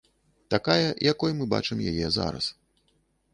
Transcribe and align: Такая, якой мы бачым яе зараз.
Такая, 0.53 0.87
якой 1.11 1.31
мы 1.41 1.45
бачым 1.53 1.85
яе 1.93 2.07
зараз. 2.17 2.45